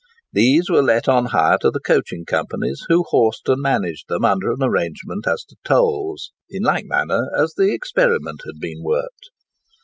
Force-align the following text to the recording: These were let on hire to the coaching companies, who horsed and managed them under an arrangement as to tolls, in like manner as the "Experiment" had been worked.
These 0.33 0.67
were 0.67 0.81
let 0.81 1.07
on 1.07 1.25
hire 1.25 1.59
to 1.61 1.69
the 1.69 1.79
coaching 1.79 2.25
companies, 2.25 2.81
who 2.89 3.03
horsed 3.09 3.47
and 3.49 3.61
managed 3.61 4.05
them 4.09 4.25
under 4.25 4.51
an 4.51 4.63
arrangement 4.63 5.27
as 5.27 5.43
to 5.43 5.57
tolls, 5.63 6.31
in 6.49 6.63
like 6.63 6.85
manner 6.87 7.29
as 7.37 7.53
the 7.55 7.71
"Experiment" 7.71 8.39
had 8.47 8.59
been 8.59 8.81
worked. 8.81 9.29